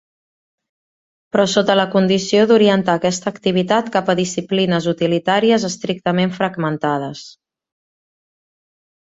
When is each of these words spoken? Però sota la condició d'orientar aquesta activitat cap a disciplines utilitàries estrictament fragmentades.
Però 1.35 1.43
sota 1.51 1.75
la 1.79 1.83
condició 1.95 2.45
d'orientar 2.51 2.95
aquesta 3.01 3.33
activitat 3.33 3.91
cap 3.97 4.09
a 4.15 4.17
disciplines 4.21 4.89
utilitàries 4.95 5.67
estrictament 5.71 6.35
fragmentades. 6.41 7.25